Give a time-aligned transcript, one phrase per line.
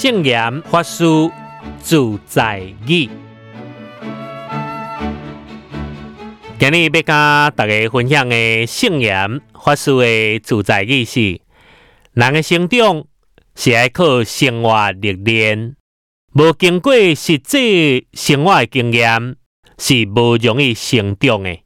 [0.00, 1.04] 圣严法师
[1.80, 3.10] 自在语。
[6.56, 11.40] 今日要跟大家分享的圣严法师的自在语是：
[12.12, 13.06] 人的成长
[13.56, 15.74] 是爱靠生活历练，
[16.32, 19.34] 无经过实际生活的经验
[19.78, 21.58] 是无容易成长的。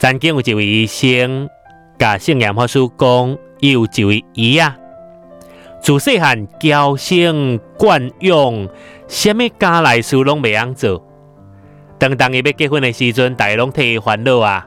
[0.00, 1.48] 曾经有一位医生，
[1.98, 4.76] 甲圣严法师讲，伊有一位姨啊，
[5.80, 8.68] 自细汉娇生惯养，
[9.08, 11.06] 什物家内事拢袂晓做。
[11.98, 14.66] 当当伊要结婚的时阵，大家拢替伊烦恼啊。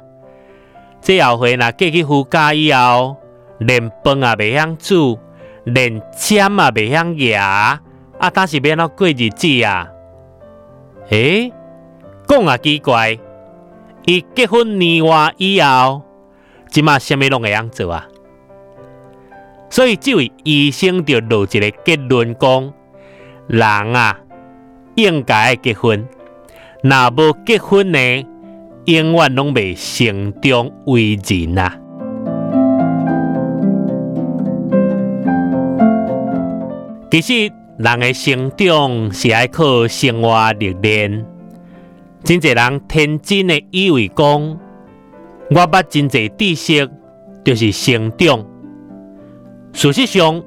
[1.01, 3.17] 这后悔若嫁去夫家以后，
[3.59, 5.19] 连饭也袂晓煮，
[5.65, 7.81] 连针也袂晓牙，
[8.17, 9.89] 啊，当是要安怎过日子啊？
[11.09, 11.51] 诶，
[12.27, 13.19] 讲也奇怪。
[14.05, 16.01] 伊结婚年外以后，
[16.69, 18.07] 即马什么拢会样做啊？
[19.69, 22.73] 所以这位医生就落一个结论讲：
[23.47, 23.61] 人
[23.93, 24.17] 啊，
[24.95, 26.07] 应该结婚。
[26.81, 27.99] 若无结婚呢，
[28.85, 31.77] 永远拢未成长为人啊。
[37.11, 41.25] 其实，人的成长是爱靠生活历练。
[42.23, 44.59] 真侪人天真的以为讲，
[45.49, 46.89] 我捌真侪知识
[47.43, 48.45] 就是成长。
[49.73, 50.43] 事实上，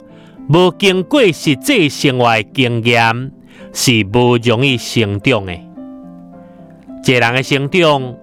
[0.48, 3.32] 无经过实际生活的经验
[3.72, 5.54] 是无容易成长的。
[5.54, 8.14] 一个人的成长，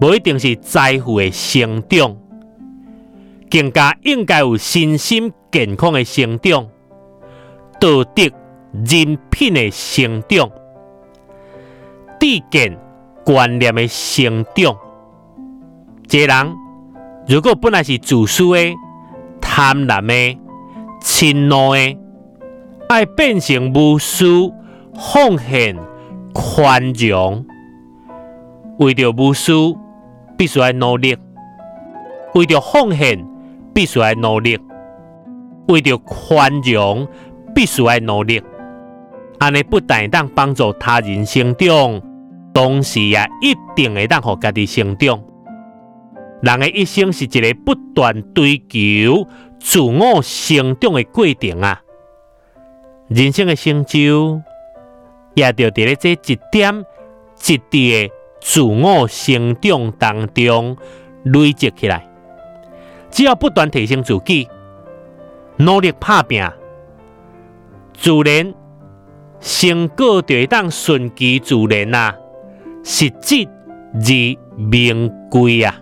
[0.00, 2.16] 无一定是财富的成长，
[3.50, 6.68] 更加应该有身心健康的成长，
[7.80, 8.22] 道德
[8.72, 10.50] 人品的成长。
[12.20, 12.78] 智见
[13.24, 14.76] 观念的成长，
[16.14, 16.56] 一个人
[17.26, 18.72] 如果本来是自私的、
[19.40, 20.38] 贪婪的、
[21.02, 21.98] 嗔怒的，
[22.88, 24.48] 爱变成无私、
[24.94, 25.76] 奉献、
[26.32, 27.44] 宽容。
[28.78, 29.52] 为着无私，
[30.38, 31.16] 必须要努力；
[32.36, 33.26] 为着奉献，
[33.74, 34.56] 必须要努力；
[35.66, 37.08] 为着宽容，
[37.52, 38.40] 必须要努力。
[39.40, 42.00] 安尼不但当帮助他人成长。
[42.54, 45.20] 同时也一定会当互家己成长。
[46.44, 49.26] 人的一生是一个不断追求
[49.58, 51.80] 自我成长的过程啊！
[53.08, 54.40] 人生的成就
[55.34, 56.16] 也就伫咧这一
[56.50, 56.84] 点
[57.46, 60.76] 一滴的自我成长当中
[61.22, 62.06] 累积起来。
[63.10, 64.48] 只要不断提升自己，
[65.56, 66.42] 努力拍拼，
[67.94, 68.52] 自然
[69.40, 72.16] 成果就会当顺其自然啊！
[72.82, 73.48] 实质
[73.94, 75.80] 而名贵啊！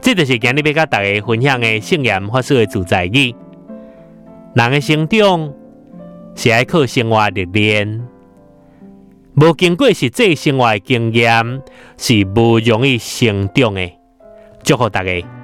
[0.00, 3.34] 这就是今日要甲大家分享的圣言法师的主在语。
[4.54, 5.52] 人的成长
[6.36, 8.06] 是爱靠生活历练，
[9.36, 11.62] 无经过实际生活的经验
[11.96, 13.90] 是无容易成长的。
[14.62, 15.43] 祝福大家！